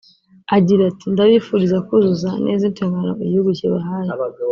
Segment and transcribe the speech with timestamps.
[0.55, 4.11] Agira ati “Ndabifuriza kuzuzuza neza inshingano igihugu kibahaye